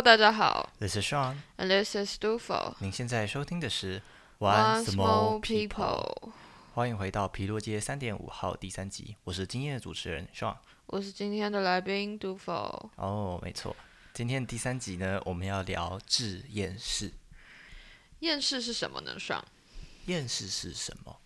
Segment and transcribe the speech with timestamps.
[0.00, 2.74] Hello，大家好 This is Sean，，and this is Dufo。
[2.78, 4.00] 您现在收听的是
[4.38, 6.32] One small People，people，
[6.72, 10.56] 欢迎回到皮洛街三点五号第三集，我是今天的主持人 Sean。
[10.86, 12.88] 我是今天的来宾 Dufo。
[12.96, 13.76] 哦，没错，
[14.14, 17.12] 今天第三集呢，我们要聊治厌世。
[18.20, 19.42] 厌世是什么呢？？Sean，
[20.06, 21.20] 厌世是什么？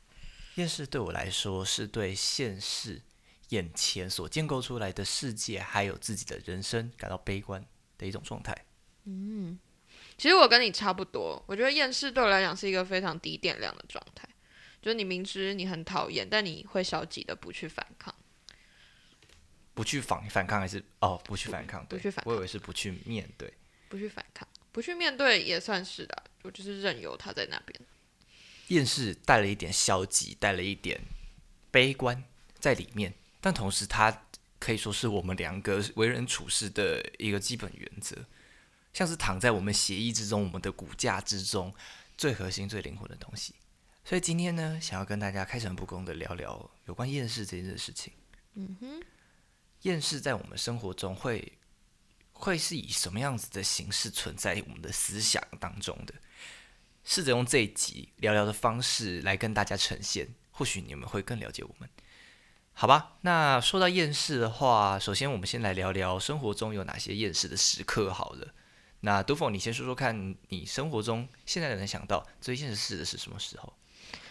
[0.56, 3.03] 厌世对我来说是对现世
[3.51, 7.65] 眼前所建构出来的世界，还有自己的人生感到悲观
[7.97, 8.53] 的一种状态。
[10.17, 14.29] 其实我跟你差不多，我觉得厌世对我来讲是一个非常低电量的状态，
[14.81, 18.15] 就是你明知你很讨厌，但你会消极的不去反抗。
[19.75, 23.53] 不去反反抗还是哦，不去反抗，对不去反抗我以为是不去面对。
[23.89, 27.81] 不去反抗，不去面对也算是的，我就是任由他在那边。
[28.69, 31.01] 厌世带了一点消极，带了一点
[31.71, 32.25] 悲观
[32.59, 34.27] 在里面，但同时它
[34.59, 38.17] 可以说是我们两个为人处事的一个基本原则，
[38.95, 41.75] 像是躺在我们协议之中、我们的骨架之中
[42.17, 43.55] 最核心、最灵魂的东西。
[44.05, 48.12] 所以今天呢，想要跟大家开诚布公的聊聊有关厌世这件事情。
[48.55, 49.03] 嗯哼，
[49.83, 51.59] 厌世在我们生活中会
[52.33, 56.15] 会是以什么样子的形式存在我们的思想当中的？
[57.03, 61.89] 试着用这一集聊聊的方式来跟大家呈现，或许你们会更了解我们，
[62.72, 63.17] 好吧？
[63.22, 68.55] 那说到厌世的话，首先我们先来聊聊生活中有哪些厌世的时刻好了。
[69.05, 73.70] 那杜凤，你先说说看，你生活中现在能想到最现实的是什么时候？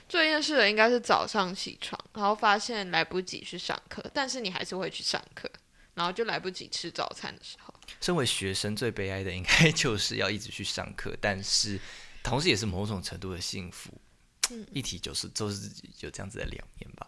[0.10, 5.48] 最现实的应该是早上起床，然后发现来不及去上课，但是你还是会去上课，
[5.94, 7.72] 然后就来不及吃早餐的时候。
[8.02, 11.80] 身为学生最悲哀的，应该 就是要一直去上课，但是
[12.24, 13.92] 同时也是某种程度的幸福。
[14.50, 17.08] 嗯一提就是就是有这样子的两面吧。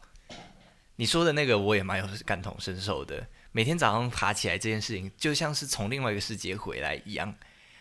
[0.98, 3.28] 你说的那个我也蛮有感同身受的。
[3.52, 7.36] 每天早上爬起来这件事情，就像是从另外一个世界回来一样，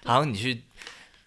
[0.05, 0.63] 好像你去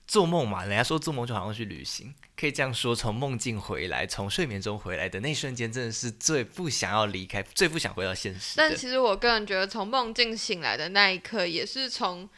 [0.08, 0.64] 做梦嘛。
[0.64, 2.96] 人家说做梦就好像去旅行，可以这样说。
[2.96, 8.54] 从梦境回来，从睡眠中回来的那一瞬间，真的是最不想要离开，最不想回到现实。
[8.56, 12.30] 但其实我个人觉得，从梦境醒来的那一刻，也是从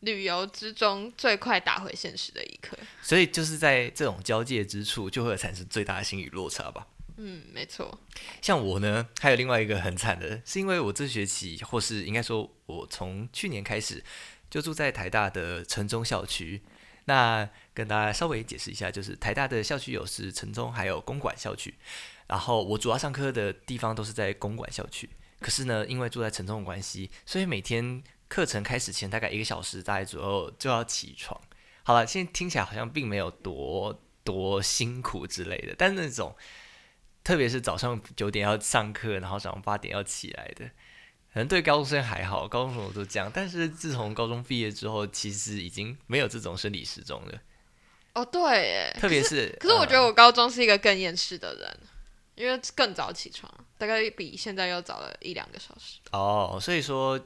[0.00, 2.78] 旅游之中最快打回现实的一刻。
[3.02, 6.86] 所以就是在这种交界之处，就会产生最大的心理落差吧。
[7.22, 7.98] 嗯，没错。
[8.40, 14.02] 像我呢，还有另外一个很惨的，是因为我这学期，或是应该说，我从去年开始
[14.50, 16.60] 就住在台大的城中校区。
[17.04, 21.74] 那跟大家稍微解释一下，就是台大的校区有是城中，还有公馆校区。
[22.26, 25.08] 然后我主要上课的地方都是在公馆校区。
[25.40, 31.40] 可是呢，因为住在城中的关系，所以每天课程开始前大概一个小时，大概左右就要起床。
[31.84, 36.36] 好了，现在听起来好像并没有多多辛苦之类的，但是那种。
[37.22, 40.70] 特别是早上九点要上课，然后早上八点要起来的，
[41.32, 43.30] 可能对高中生还好，高中生都这样。
[43.32, 47.40] 但是自从高中毕业之后，其实已经没有这种生理时钟了。
[48.14, 48.96] 哦，对，耶。
[49.00, 51.80] 特别是，可是我觉得我高中是一个更厌世的人，
[52.34, 53.48] 因为更早起床，
[53.78, 56.00] 大概比现在又早了一两个小时。
[56.10, 57.18] 哦，所以说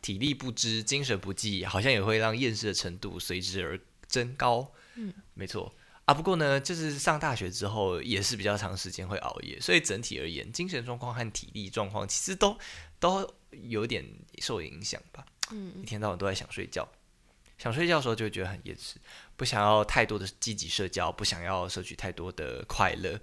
[0.00, 4.72] 体力不支、精神不济，好像也会让厌世的程度随之而增高。
[4.96, 5.72] 嗯，没错。
[6.04, 12.58] 啊，不过呢，就是上大学之后也是比较长时间会熬夜，所以整体而言，精神状况和体力状况其实都
[12.98, 14.04] 都有点
[14.38, 15.24] 受影响吧。
[15.50, 16.88] 嗯，一天到晚都在想睡觉，
[17.58, 18.96] 想睡觉的时候就会觉得很厌世，
[19.36, 23.20] 不想要太多的积极社交，不想要摄取太多的快乐，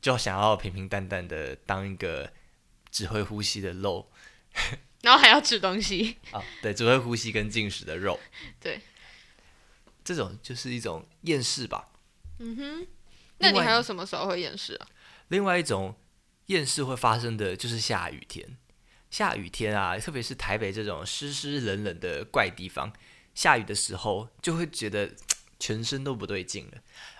[0.00, 2.32] 就想要平平淡淡的当一个
[2.90, 4.12] 只会呼吸的肉，
[5.02, 8.20] 然后还要吃东西啊，对，只会呼吸跟进食的肉，
[8.60, 8.80] 对，
[10.04, 11.88] 这种就是一种厌世吧。
[12.38, 12.86] 嗯哼，
[13.38, 14.88] 那你还有什么时候会厌世啊？
[15.28, 15.96] 另外一种
[16.46, 18.58] 厌世会发生的就是下雨天。
[19.12, 22.90] 下雨天啊，特别是台北这种湿湿冷冷的怪地方，
[23.34, 25.12] 下雨的时候就会觉得
[25.60, 26.78] 全身都不对劲了。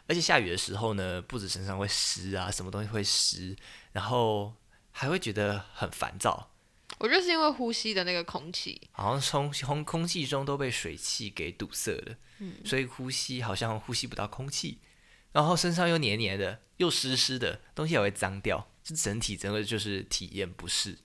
[0.08, 3.54] 而且下雨的时候呢，不止身上会湿啊，什么东西会湿，
[3.92, 4.54] 然后
[4.90, 6.50] 还会觉得很烦躁。
[6.98, 14.78] 我觉得是因为呼吸的那个空气，好像从从空气中都被水汽给堵塞了，嗯，所以呼吸好像呼吸不到空气。
[15.32, 20.98] 然后身上又黏黏的，又湿湿的，东西也会脏掉，就整体整个就是体验不适，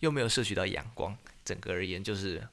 [0.00, 2.46] 又没有摄取到阳光，整个而言就是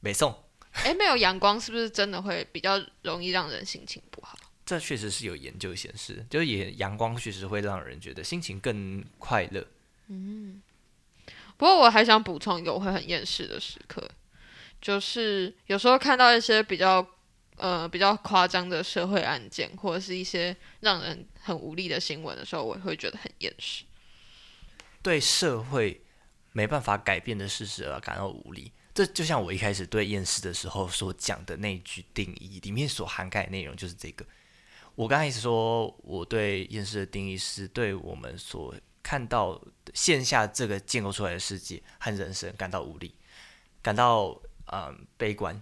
[0.00, 0.34] 没送。
[0.72, 4.38] 哎，没有阳光是不是真的会比较容易让人心情不好？
[4.66, 9.66] 这确实是有研究显示，就是也阳光确实会让人觉得心情更快乐。
[10.08, 10.62] 嗯，
[11.56, 14.10] 不过我还想补充一个我会很厌世的时刻，
[14.80, 17.06] 就是有时候看到一些比较。
[17.56, 23.84] 呃，比较夸张的社会案件，或者是一些让人很无力的新闻的时候，我会觉得很厌世。
[25.00, 26.00] 对社会
[26.56, 34.24] 没办法改变的事实而感到无力，这就像我一开始对厌世的时候所讲的那句定义里面所涵盖的内容，就是这个。
[34.94, 38.72] 我刚开始说我对厌世的定义是对我们所
[39.02, 39.60] 看到
[39.94, 43.12] 线下这个建构出来的世界和人生感到无力，
[43.82, 45.60] 感到嗯悲观。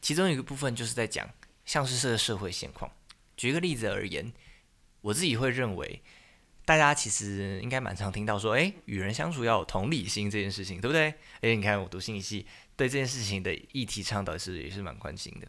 [0.00, 1.28] 其中一个部分就是在讲
[1.64, 2.88] 像是这个社会现况。
[3.36, 4.32] 举一个例子而言，
[5.00, 6.00] 我自己会认为。
[6.64, 11.12] 大家其实应该蛮常听到说，哎，与人相处要有同理心这件事情，对不对？
[11.40, 15.48] 哎，你看我读心理系，对这件事情的议题倡导是也是蛮关心的。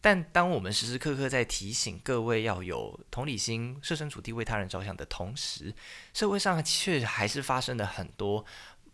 [0.00, 5.74] 但当我们时时刻刻在提醒各位要有同理心、设身处地为他人着想的同时，
[6.12, 8.44] 社会上却还是发生了很多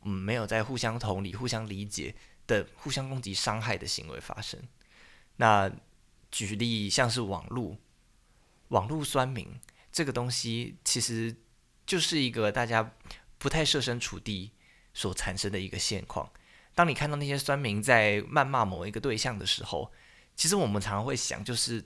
[0.02, 2.14] 嗯没有在互相同理、互相理解
[2.46, 4.60] 的互相攻击、伤害的行为发生。
[5.36, 5.70] 那
[6.30, 7.76] 举例像是网络，
[8.68, 9.48] 网络酸民。
[9.92, 11.34] 这个东西其实
[11.86, 12.94] 就是一个大家
[13.38, 14.52] 不太设身处地
[14.94, 16.30] 所产生的一个现况。
[16.74, 19.90] 当你看到那些酸民在谩骂某一个对象的时候，
[20.36, 21.84] 其实我们常常会想，就是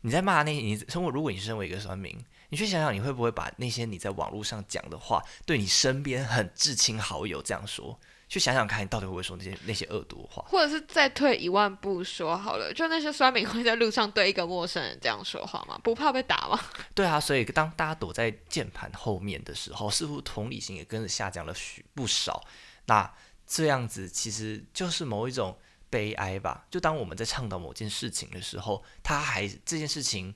[0.00, 7.98] 你在骂那你生活，如果你身为一个酸民，你去想想，你会不会把那些你在网络上讲的话，对你身边很至亲好友这样说？
[8.30, 15.76] 去想想看，你到底会不会说那些那些恶毒话，或者是再退一万步说好了，就那些酸民会在路上对一个陌生人这样说话吗？
[15.82, 16.56] 不怕被打吗？
[16.94, 22.40] 对啊，所以当大家躲在键盘后面的时候，似乎同理心也跟着下降了许不少。
[22.86, 23.12] 那
[23.48, 25.58] 这样子其实就是某一种
[25.90, 26.64] 悲哀吧。
[26.70, 30.32] 就当我们在倡导某件事情的时候，他还这件事情，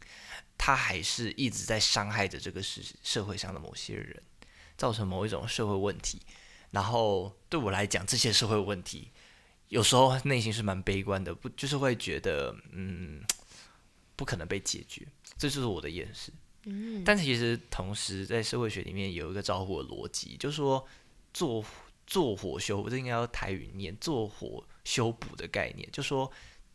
[0.59, 4.21] 他还是一直在伤害着这个社社会上的某些人，
[4.77, 6.21] 造成某一种社会问题。
[6.75, 9.09] 然后对我来讲，这些社会问题
[9.69, 13.23] 有时候内心是蛮悲观的，不就是会觉得嗯
[14.17, 15.07] 不可能被解决，
[15.39, 16.33] 这就是我的厌世。
[16.65, 20.85] 嗯，但其实同时在社会学里面有一个招呼的逻辑，就是说
[21.33, 21.65] 做
[22.09, 26.29] 做火修，这应该要台语念做火修补的概念，就说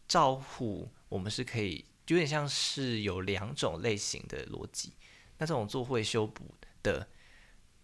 [0.08, 4.94] 照护我们是可以有点像是有两种类型的逻辑，
[5.40, 7.06] 那这种做会修补的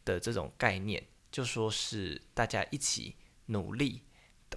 [0.06, 1.03] 的这种概念。
[1.35, 3.13] 就说是大家一起
[3.47, 4.01] 努力，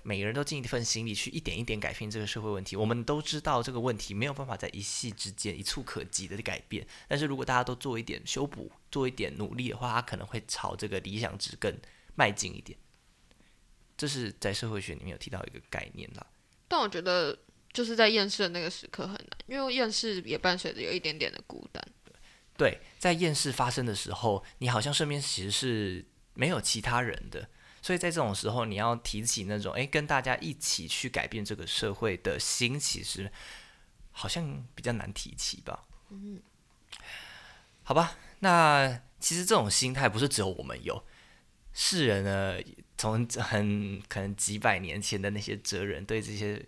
[0.04, 2.76] 每个人都尽一份心力去一点一点改变这个社会问题。
[2.76, 11.76] 我们都知道这个问题没有办法在一夕之间一触可及的改变，但是如果大家都做一点修补，做一点努力的话，它可能会朝这个理想值更
[12.14, 12.78] 迈进一点。
[13.96, 16.24] 这是在社会学里面有提到一个概念啦。
[16.69, 17.36] 但我觉得
[17.72, 21.84] 就是在厌世的那个时刻很难，因为厌世也伴随着有一点点的孤单。
[22.56, 26.04] 对，在厌世发生的时候，你好像身边其实是。
[26.38, 27.49] 没有其他人的，
[27.82, 33.29] 所以在这种时候，你要提起那种诶，跟大家一起去改变这个社会的心，其实
[34.12, 35.85] 好像比较难提起吧。
[36.11, 36.40] 嗯，
[37.82, 41.05] 好吧，那其实这种心态不是只有我们有，
[41.73, 42.56] 世人呢，
[42.96, 46.64] 从很可能几百年前的那些哲人对这些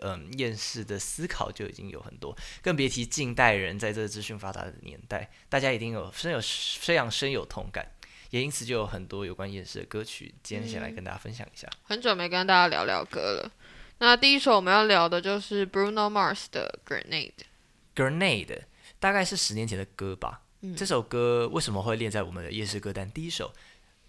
[0.00, 6.38] 嗯厌世的思考就已经有很多，更别提近代人在这个资讯发达的年代，大家一定有深有
[6.78, 7.90] 非常深有同感。
[8.34, 11.68] 也因此就有很多有关厌世的歌曲，今天先来跟大家分享一下。
[11.84, 13.52] 很久没跟大家聊聊歌了，
[13.98, 17.30] 那第一首我们要聊的就是 Bruno Mars 的 Grenade。
[17.94, 18.62] Grenade
[18.98, 20.42] 大概是十年前的歌吧。
[20.76, 23.52] 这首歌为什么会列在我们的夜市歌单第一首？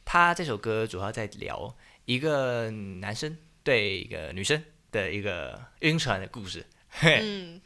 [0.03, 6.65] 他这首歌主要在聊一个男生对一个女生的一个晕船的故事。
[7.03, 7.61] 嗯。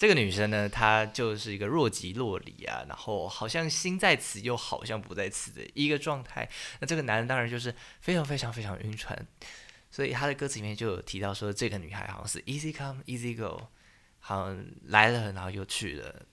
[0.00, 6.48] 这个女生呢，她就是一个若即若离啊，然后好像心在此，又好像不在此的一个状态。
[6.80, 9.26] 那这个男人当然就是非常非常非常晕船，
[9.90, 13.68] 所以他的歌词里面就有提到说，这个女孩好像是 easy come easy go，
[14.20, 16.24] 好像来了然后又去了，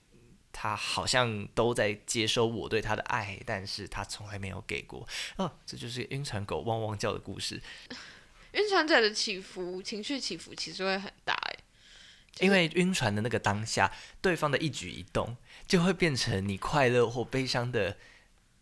[0.54, 5.06] 她好像都在接收我对她的爱，但是她从来没有给过。
[5.36, 7.62] 哦，这就是晕船狗汪汪叫的故事。
[8.54, 11.38] 晕船者的起伏，情绪起伏其实会很大。
[12.40, 13.92] 因为晕船的那个当下，
[14.22, 15.36] 对方的一举一动
[15.68, 17.96] 就会变成你快乐或悲伤的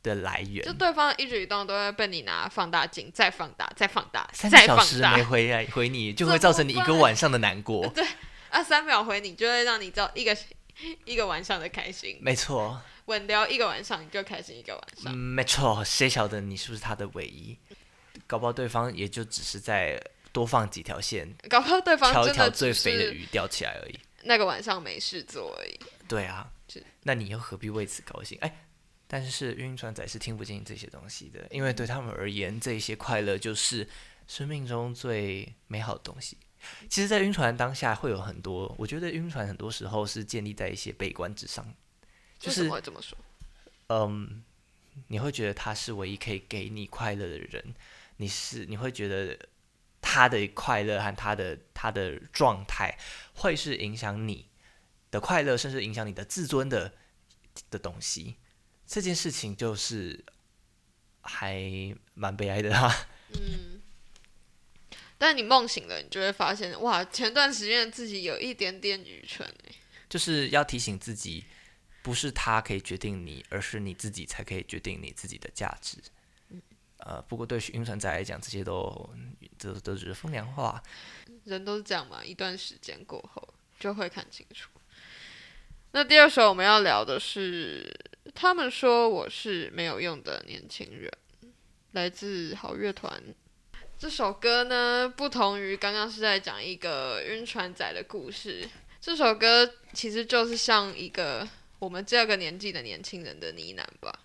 [0.01, 0.65] 的来源。
[0.65, 7.87] 就对方的一举一动都会被你拿放大镜再放大、再放大、三小时没回来回你，就会造成你一个晚上的难过。
[7.93, 8.05] 对
[8.49, 10.37] 啊，三秒回你就会让你造一个
[11.03, 12.17] 一个晚上的开心。
[12.21, 15.13] 没错，稳聊一个晚上你就开心一个晚上。
[15.13, 17.57] 没错，谁晓得你是不是他的唯一？
[18.27, 20.01] 搞不好对方也就只是在。
[20.35, 23.97] 多放几条线，搞不好对方挑一条最肥的鱼钓起来而已。
[24.23, 25.79] 那个晚上没事做而已。
[26.09, 26.51] 对啊，
[27.03, 28.37] 那你又何必为此高兴？
[28.41, 28.65] 哎，
[29.07, 33.87] 但是晕船仔是听不进这些东西的，因为对他们而言，这些快乐就是
[34.27, 36.37] 生命中最美好的东西。
[36.89, 41.65] 其实，在晕船当下会有很多，我觉得晕船很多时候是建立在一些悲观之上。
[42.37, 43.17] 就是会这么说？
[43.87, 44.43] 嗯，
[45.07, 47.73] 你会觉得他是唯一可以给你快乐的人，
[48.17, 49.39] 你是你会觉得。
[50.07, 52.95] 他的快乐和他的他的状态，
[53.33, 54.47] 会是影响你
[55.09, 56.93] 的快乐，甚至影响你的自尊的
[57.71, 58.35] 的东西。
[58.85, 60.23] 这件事情就是
[61.21, 61.59] 还
[62.13, 63.07] 蛮悲哀的哈。
[63.33, 63.81] 嗯，
[65.17, 69.75] 但你梦醒了，你就会发现，哇，前段时间自己有一点点愚蠢哎。
[70.07, 71.45] 就是要提醒自己，
[72.03, 75.97] 不是他可以决定你，而是你自己才可以决定你自己的价值。
[76.97, 79.09] 呃，不过对晕船仔来讲，这些都
[79.57, 80.81] 这都只是风凉话。
[81.43, 83.47] 人都是这样嘛，一段时间过后
[83.79, 84.69] 就会看清楚。
[85.91, 87.93] 那第二首我们要聊的是，
[88.33, 91.11] 他们说我是没有用的年轻人，
[91.91, 93.21] 来自好乐团。
[93.97, 98.67] 这首歌呢，不同于刚刚是在讲一个晕船仔的故事。
[98.99, 101.47] 这首歌其实就是像一个
[101.79, 104.19] 我们这个年纪的年轻人的呢喃吧。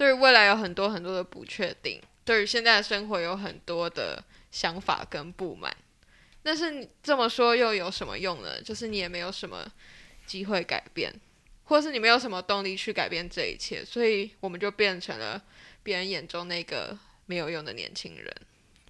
[0.00, 5.76] 对于未来有很多很多的不确定，对于现在的生活有很多的想法跟不满。
[6.42, 8.62] 但是你这么说又有什么用呢？
[8.62, 9.70] 就是你也没有什么
[10.24, 11.14] 机会改变，
[11.64, 15.44] 或是你没有什么动力去改变这一切，所以我们就变成了
[15.82, 18.34] 别人眼中那个没有用的年轻人。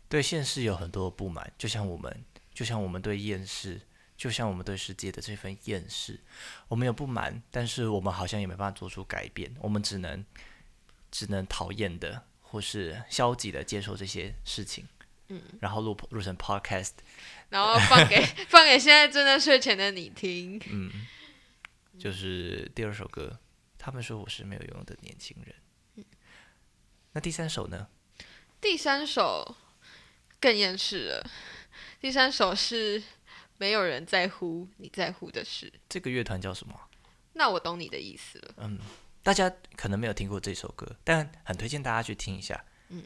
[0.08, 2.24] 对现实有很多不满，就像我们，
[2.54, 3.80] 就像我们对厌世，
[4.16, 6.20] 就像我们对世界的这份厌世，
[6.68, 10.24] 我们有不满，但是我们好像也没办法做出改变，我们只能
[11.10, 14.86] 只能讨厌的或是消极的接受这些事情，
[15.28, 16.92] 嗯，然后录录成 podcast，
[17.48, 20.60] 然后放给 放给现在正在睡前的你听。
[20.70, 20.90] 嗯，
[21.98, 23.38] 就是第二首歌，
[23.78, 25.54] 他们说我是没有用的年轻人。
[27.12, 27.88] 那第三首呢？
[28.60, 29.56] 第三首
[30.38, 31.30] 更厌世了。
[32.00, 33.02] 第三首是
[33.58, 35.72] 没有人在乎你在乎的事。
[35.88, 36.80] 这个乐团叫什么？
[37.32, 38.54] 那我懂你的意思了。
[38.58, 38.78] 嗯，
[39.22, 42.64] 大家可能没有听过这首歌，但很推荐大家去听一下。
[42.88, 43.02] 嗯，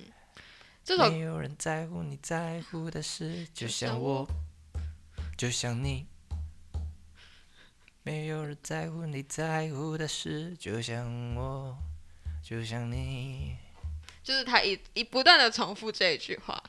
[0.84, 4.26] 这首没有人在乎你在乎的事，就像我，
[5.36, 6.06] 就像你。
[8.06, 11.74] 没有人在乎你在乎的事，就像我，
[12.42, 13.56] 就像你。
[14.22, 16.62] 就是他一一不断的重复这一句话，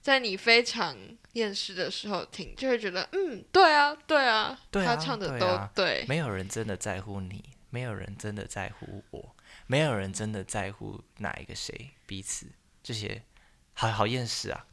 [0.00, 0.96] 在你非常
[1.34, 6.04] 厌世的时候听，就会觉得嗯，对啊，对啊，对啊他唱的对都啊对。
[6.08, 9.34] 没有人真的在乎你，没有人真的在乎我，
[9.66, 12.46] 没有人真的在乎哪一个谁彼此，
[12.82, 13.22] 这些
[13.72, 14.66] 好好厌世啊！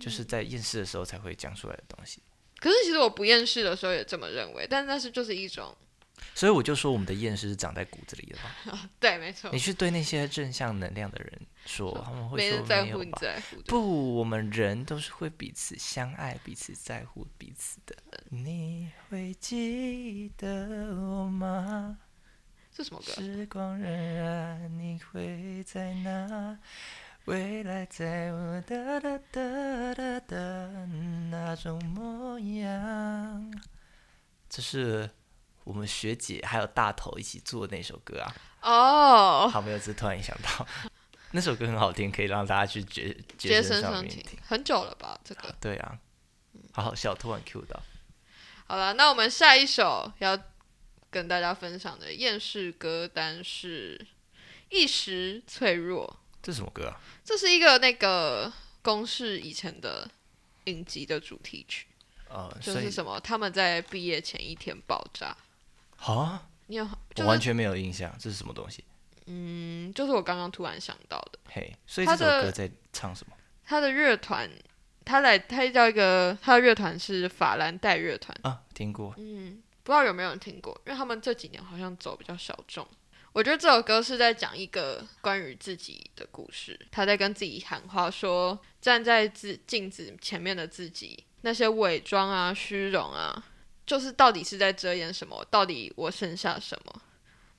[0.00, 2.22] 就是在厌世的时候才会讲出来的东西。
[2.58, 5.76] 可是其实我不厌世的时候也这么认为，但那是就是一种
[6.34, 8.88] 所以我就说，我们的厌世是长在骨子里的嘛。
[8.98, 13.18] 对，没错你，去对那些正向能量的人说，他们会说没人在乎你没有吧？
[13.20, 13.62] 在乎的。
[13.66, 17.96] 不，我们人都是会彼此相爱、彼此在乎彼此的。
[18.30, 21.98] 你会记得我吗？
[22.76, 23.12] 这什么歌？
[23.12, 26.58] 时光荏苒，你会在哪？
[27.26, 30.36] 未来在我哒哒哒哒哒
[31.30, 33.62] 那种模样。
[34.50, 35.08] 这是
[35.62, 38.34] 我们学姐还有大头一起做的那首歌啊。
[38.62, 40.66] 哦，好，没有，只是突然想到，
[41.30, 44.36] 那首歌很好听，可以让大家去觉接接身上听听。
[44.44, 45.16] 很久了吧？
[45.22, 45.96] 这个对啊，
[46.72, 47.80] 好好笑，突然 Q 到。
[48.66, 50.36] 好了，那我们下一首要
[51.14, 53.96] 跟大家分享的厌世歌单是
[54.68, 57.00] 《一时脆弱》，这是什么歌啊？
[57.24, 58.52] 这是一个那个
[58.82, 60.10] 公式以前的
[60.64, 61.86] 影集的主题曲，
[62.28, 65.36] 呃，就是什么他们在毕业前一天爆炸。
[65.94, 68.82] 好啊，你有就是我完全没有印象，这是什么东西？
[69.26, 73.36] 嗯，就是我刚刚突然想到的，嘿，所以这首歌在唱什么？
[73.64, 74.50] 他的乐团，
[75.04, 78.36] 他来他叫一个他的乐团是法兰黛乐团。
[78.42, 79.14] 啊，听过。
[79.16, 82.84] 嗯，不知道有没有人听过，因为他们这几年好像走比较小众。
[83.32, 93.44] 我觉得这首歌是在讲一个关于自己的故事，他在跟自己喊话说，站在自镜子前面的自己，那些伪装啊、虚荣啊，
[93.84, 95.44] 就是到底是在遮掩什么？
[95.50, 97.02] 到底我剩下什么？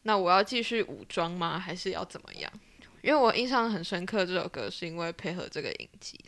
[0.03, 1.59] 那我要继续武装吗？
[1.59, 2.51] 还是要怎么样？
[3.01, 6.19] 因为我印象很深刻，这首歌是因为配合这个影集，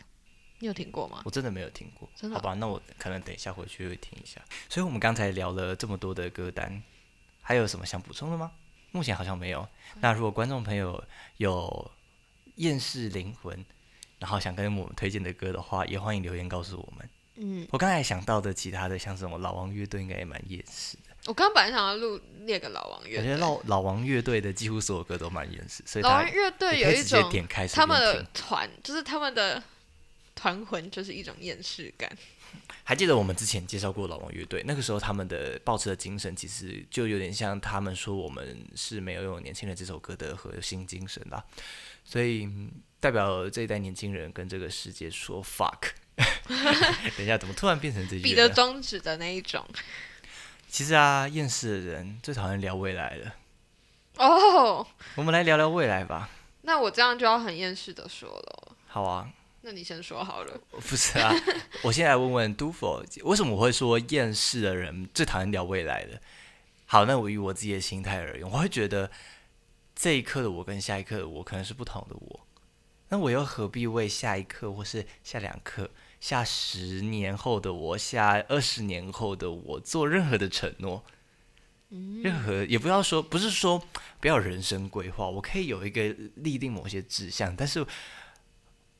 [0.59, 1.21] 你有听过吗？
[1.25, 4.41] 我真的没有听过，真的哦好吧，那我可能等一下回去会听一下。
[4.69, 6.81] 所以我们刚才聊了这么多的歌单，
[7.41, 8.51] 还有什么想补充的吗？
[8.91, 9.67] 目前好像没有。
[9.99, 11.03] 那如果观众朋友
[11.37, 11.91] 有
[12.55, 13.65] 厌世灵魂，
[14.17, 17.09] 然后想跟我们推荐的歌的话，也欢迎留言告诉我们。
[17.35, 21.15] 嗯，我刚才想到的其他的，像什么老王乐队，应该也蛮厌世的。
[21.27, 29.61] 我刚本来想要录列个老王乐队，我觉得老老王乐队的几乎所有歌都蛮厌世，所以老王乐队有一种点开他们的团，就是他们的
[30.37, 32.09] 团魂，就是一种厌世感。
[32.83, 41.43] 还记得我们之前介绍过老王乐队，那个时候他们的抱持的精神，其实就有点像他们说我们是没有用年轻人这首歌的核心精神啦。
[42.05, 45.89] 所以嗯代表这一代年轻人跟这个世界说 fuck，
[47.17, 48.21] 等一下，怎么突然变成这句？
[48.21, 49.65] 比着中指的那一种。
[50.69, 53.35] 其实啊，厌世的人最讨厌聊未来了。
[54.17, 56.29] 哦，我们来聊聊未来吧。
[56.61, 58.75] 那我这样就要很厌世的说了。
[58.87, 59.29] 好啊，
[59.67, 60.61] 那你先说好了。
[60.71, 61.29] 不是啊，
[61.83, 66.21] 我先来问问杜否，为什么我会说厌世的人最讨厌聊未来的？
[66.85, 69.11] 好，那我以我自己的心态而言，我会觉得
[69.93, 72.47] 这一刻的我跟下一刻的我可能是不同的我。
[73.09, 75.89] 那我又何必为下一刻或是下两刻、
[76.21, 81.03] 下十年后的我、下二十年后的我做任何的承诺？
[82.23, 83.81] 任何也不要说，不是说
[84.21, 87.85] 不要人生规划，我可以有一个立定某些志向，但是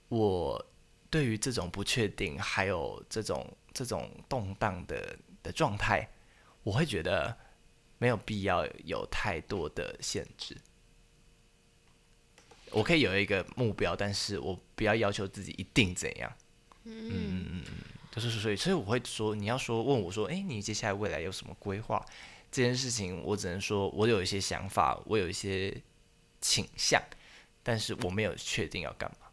[0.10, 0.66] 我
[1.10, 6.08] 对于这种不确定，还有这种这种动荡的的状态，
[6.64, 7.38] 我会觉得
[7.98, 10.56] 没有必要有太多的限制。
[12.72, 16.32] 我可以有一个目标，但是我不要要求自己一定怎样。
[16.84, 17.64] 嗯嗯嗯，
[18.12, 22.06] 就是所以，所以我会说，你要说问我说，哎，你接下来未来有什么规划？
[22.52, 25.82] 这件事情，我只能说，我有一些想法，我有一些
[26.42, 27.02] 倾向，
[27.64, 29.27] 但是我没有确定要干嘛。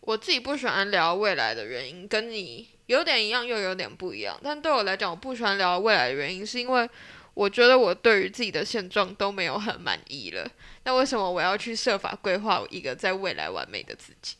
[0.00, 4.38] 我自己不喜欢聊未来的原因，跟你有点一样，又有点不一样。
[4.42, 6.88] 但对我来讲，我不喜欢聊未来的原因，是因为
[7.34, 10.50] 我觉得我对于自己的现状都没有很满意了。
[10.84, 14.36] 那为什么我要去设法规划一个在未来完美的自己？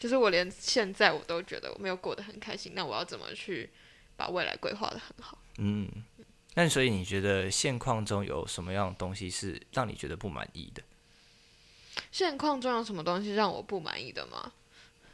[0.00, 3.68] 就是我连现在我都觉得我没有过得很开心，那我要怎么去
[4.16, 5.38] 把未来规划的很好？
[5.58, 5.88] 嗯。
[6.54, 10.82] 那所以你觉得现况中有什么样的东西是让你觉得不满意的？
[12.10, 14.52] 现况中有什么东西让我不满意的吗？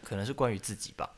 [0.04, 1.10] 可能是关于自己吧。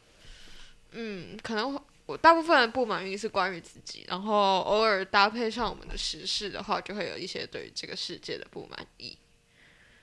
[0.93, 9.19] 嗯，可能我大部分的不满意是关于自己，然后偶尔搭配上我们的时事的话，就会有一些对于这个世界的不满意。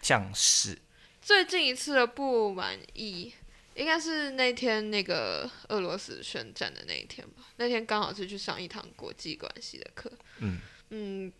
[0.02, 0.78] 像是
[1.22, 3.34] 最近一次的不满意。
[3.76, 7.44] 应该是那天那个俄罗斯宣战的那一天吧。
[7.56, 10.12] 那天刚好是去上一堂国际关系的课。
[10.38, 10.60] 嗯
[10.92, 11.34] 嗯，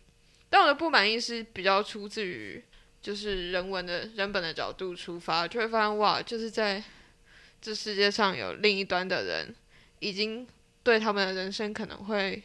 [0.50, 2.60] 但我的不满意是比较出自于
[3.00, 6.82] 就是人文的人本的角度出发，就会发现哇，就是在
[7.64, 9.54] 这世界上有另一端的人，
[10.00, 10.46] 已经
[10.82, 12.42] 对他们的人生可能会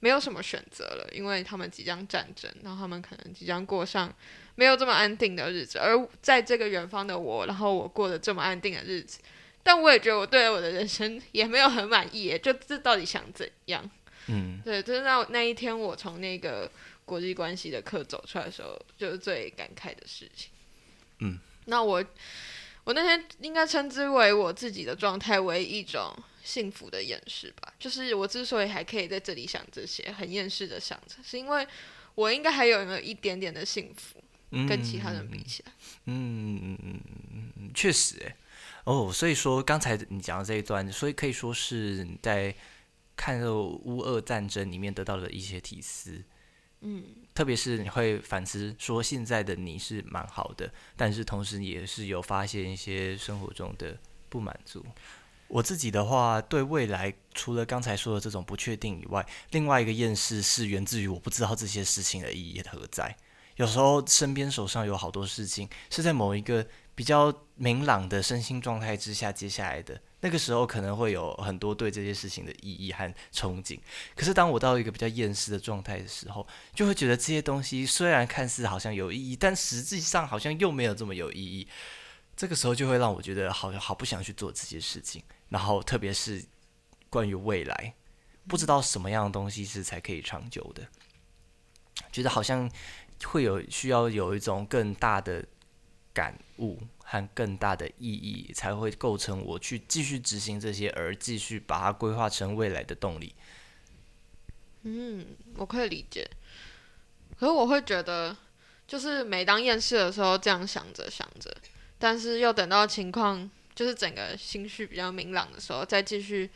[0.00, 4.14] 没有什么选择了，因为他们即将战争，然后他们可能即将过上
[4.56, 9.20] 没有这么安定的日子，而在这个远方的我，然后我过得这么安定的日子。
[9.62, 13.90] 但我也觉得我对我的人生 也没有很满意，就这到底想怎样？
[14.26, 16.70] 嗯，对，就是那那一天我从那个
[17.06, 20.50] 国际关系的课走出来的时候，就是最感慨的事情。
[21.20, 22.04] 嗯，那我
[22.88, 26.10] 我那天应该称之为我自己的状态为一种
[26.42, 27.70] 幸福的掩饰吧。
[27.78, 31.68] 就是我之所以还可以在这里想这些，很厌世的想着，是因为
[32.14, 34.24] 我应该还有有一点点的幸福，
[34.66, 35.72] 跟其他人比起来。
[36.06, 37.00] 嗯嗯嗯
[37.56, 38.34] 嗯，确实哎。
[38.84, 42.54] 哦，所以说刚才你讲的这一段，所以可以说是在
[43.14, 46.24] 看乌俄战争里面得到的一些提示，
[46.80, 53.96] 嗯，特别是你会反思说现在的你是蛮好的，但是同时也是有发现一些生活中的
[54.28, 54.84] 不满足。
[55.48, 63.16] 我自己的话，对未来除了刚才说的这种不确定以外，另外一个厌世是源自于我不知道这些事情的意义何在。
[63.56, 66.66] 有时候身边手上有好多事情是在某一个。
[66.98, 73.78] 比较明朗的身心状态之下，接下来的那个时候可能会有很多对这些事情的意义和憧憬。
[74.16, 81.68] 可是当我到一个比较厌世的状态的时候，就会觉得这些东西虽然看似好像有意义，但实际上好像又没有这么有意义。
[82.36, 85.22] 这个时候就会让我觉得好像好不想去做这些事情。
[85.50, 86.44] 然后特别是
[87.08, 87.94] 关于未来，
[88.46, 90.86] 不知道什么样的东西是才可以长久的，
[92.10, 92.70] 觉得好像
[93.24, 95.44] 会有需要有一种更大的。
[96.18, 103.32] 感悟和更大的意义，才会构成我去继续执行这些，而继续把它规划成未来的动力。
[104.82, 106.28] 嗯，我可以理解。
[107.38, 108.36] 可是我会觉得，
[108.84, 111.56] 就是每当厌世的时候，这样想着想着，
[112.00, 116.50] 但是又等到情况就是整个心绪比较明朗的时候，再继续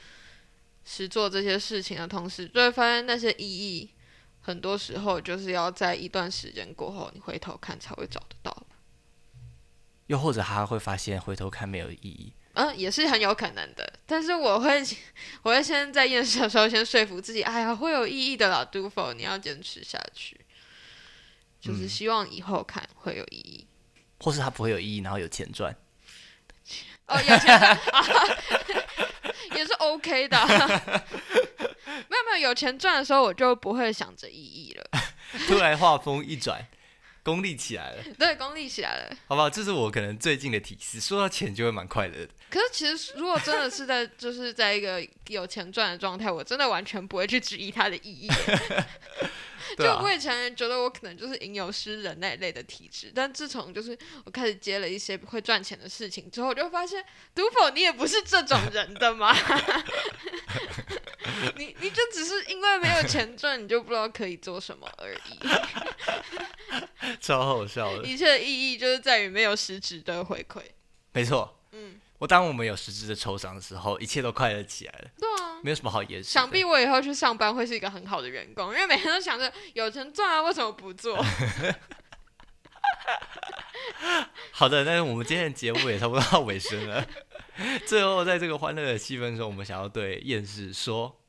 [0.85, 3.91] 实做这些事情的同时，就会发现那些意义，
[4.41, 8.67] 很多时候就是要在一段时间过后，你回头看才会找得到。
[10.07, 13.93] 又或者他会发现回头看没有意义，嗯，也是很有可能的。
[14.05, 14.83] 但是我会，
[15.43, 20.39] 我会先在验尸的时候先说服自己，哎呀，会有意义的啦，杜否，你要坚持下去，
[21.61, 23.67] 就是希望以后看会有意义，
[24.19, 25.75] 或是他不会有意义，然后有钱赚，
[27.07, 27.79] 哦，有钱赚
[29.57, 30.47] 也是 OK 的，
[32.09, 34.85] 没有没有有钱赚的时候，我就不会想着意义了。
[35.47, 36.67] 突然话锋一转。
[37.23, 39.17] 功利起来了， 对，功利起来了。
[39.29, 39.49] 好不好？
[39.49, 42.29] 这是我可能最近的体思，说到钱就会蛮快乐的。
[42.51, 48.29] 可是其实如果真的是在 就是在一个有钱赚的状态，我真的完全不会去质疑它的意义。
[49.79, 57.05] 就我以前觉得我可能就是吟游诗人那一类的体质，但自从就是我开始接了一些会赚钱的事情之后，我就发现，
[57.35, 59.35] 杜否你也不是这种人的嘛。
[61.57, 65.39] 你你就只是因为没有钱赚，你就不知道可以做什么而已。
[67.21, 68.05] 超好笑的。
[68.05, 70.61] 一切的意义就是在于没有实质的回馈。
[71.13, 75.59] 没错，嗯，我当我们有实质的抽赏的时候，一切都快乐起来了，对啊。
[75.61, 76.31] 没有什么好掩饰。
[76.31, 81.21] 想必我以后去上班会是一个很好的员工，因为每天都想着有钱赚啊，为什么不做？
[84.53, 87.05] 好的，那我们今天的节目也差不多到尾声了。
[87.89, 91.21] 最后，在这个欢乐的气氛中，我们想要对厌世说：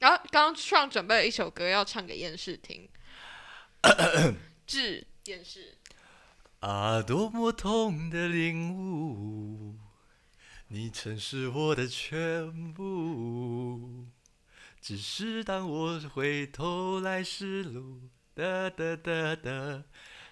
[0.00, 2.86] 然后刚刚创准备了一首歌要唱给厌世听，
[4.66, 5.78] 致厌世。
[6.60, 9.76] 啊，多么痛的领悟，
[10.68, 14.06] 你曾是我的全部。
[14.80, 19.84] 只是当我回头来时路，哒哒哒哒，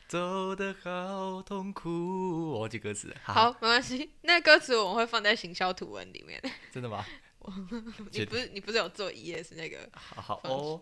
[0.08, 2.50] 走的好痛苦。
[2.52, 6.40] 我忘记歌词好，没关系， 那歌词我们会放在行销图文里面。
[6.72, 7.04] 真的吗？
[8.10, 10.80] 你不是你不是有做 ES 那个，好好哦，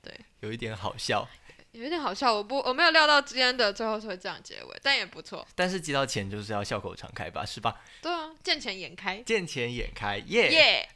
[0.00, 1.28] 对，有一点好笑，
[1.74, 2.32] 有点好笑。
[2.32, 5.46] 我不我没有料到今天的最后是会这样结尾，但也不错。
[5.54, 7.80] 但是接到钱就是要笑口常开吧，是吧？
[8.00, 10.88] 对啊，见钱眼开，见钱眼开，耶、耶、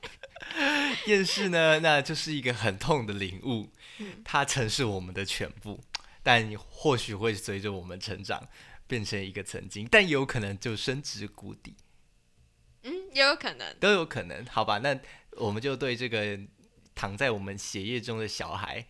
[1.06, 5.80] 厌世呢，那就是一个很痛的领悟，嗯它曾是我们的全部，
[6.22, 8.48] 但或许会随着我们成长
[8.86, 11.74] 变成一个曾经，但也有可能就深植谷底，
[12.82, 13.76] 嗯，也有可能。
[13.78, 14.44] 都有可能。
[14.46, 14.98] 好吧，那
[15.32, 16.38] 我们就对这个
[16.94, 18.86] 躺在我们血液中的小孩，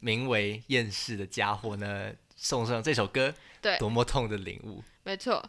[0.00, 4.82] 名为厌世的家伙呢，送上这首歌，对多么痛的领悟。
[5.04, 5.44] 没错。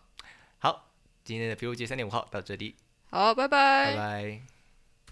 [0.59, 0.89] 好，
[1.23, 2.75] 今天的 PUG 三点五号到这里，
[3.09, 4.52] 好，拜拜拜拜